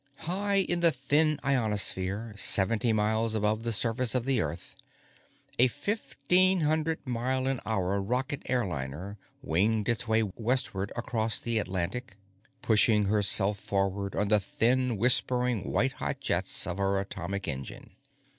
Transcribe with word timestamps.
_High 0.23 0.61
in 0.67 0.79
the 0.79 0.89
thin 0.91 1.39
ionosphere, 1.45 2.33
seventy 2.35 2.91
miles 2.91 3.35
above 3.35 3.61
the 3.61 3.71
surface 3.71 4.15
of 4.15 4.25
the 4.25 4.41
Earth, 4.41 4.75
a 5.59 5.67
fifteen 5.67 6.61
hundred 6.61 7.05
mile 7.05 7.45
an 7.45 7.61
hour 7.67 8.01
rocket 8.01 8.41
airliner 8.47 9.19
winged 9.43 9.87
its 9.87 10.07
way 10.07 10.23
westward 10.23 10.91
across 10.95 11.39
the 11.39 11.59
Atlantic, 11.59 12.15
pushing 12.63 13.05
herself 13.05 13.59
forward 13.59 14.15
on 14.15 14.29
the 14.29 14.39
thin, 14.39 14.97
whispering, 14.97 15.71
white 15.71 15.91
hot 15.91 16.19
jets 16.19 16.65
of 16.65 16.79
her 16.79 16.99
atomic 16.99 17.47
engine. 17.47 17.91